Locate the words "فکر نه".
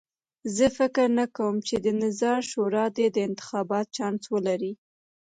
0.77-1.25